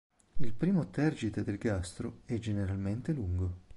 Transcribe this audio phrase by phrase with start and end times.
[0.37, 3.59] Il primo tergite del gastro è generalmente lungo.